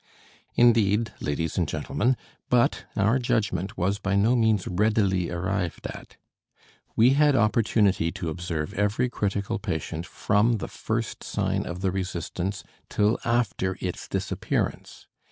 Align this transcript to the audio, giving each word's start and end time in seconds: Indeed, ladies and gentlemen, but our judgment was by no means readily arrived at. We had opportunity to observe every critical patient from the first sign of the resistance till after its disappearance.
Indeed, 0.55 1.13
ladies 1.19 1.59
and 1.59 1.67
gentlemen, 1.67 2.17
but 2.49 2.85
our 2.95 3.19
judgment 3.19 3.77
was 3.77 3.99
by 3.99 4.15
no 4.15 4.35
means 4.35 4.67
readily 4.67 5.29
arrived 5.29 5.85
at. 5.85 6.17
We 6.95 7.11
had 7.11 7.35
opportunity 7.35 8.11
to 8.13 8.29
observe 8.29 8.73
every 8.73 9.09
critical 9.09 9.59
patient 9.59 10.07
from 10.07 10.57
the 10.57 10.67
first 10.67 11.23
sign 11.23 11.67
of 11.67 11.81
the 11.81 11.91
resistance 11.91 12.63
till 12.89 13.19
after 13.23 13.77
its 13.79 14.07
disappearance. 14.07 15.05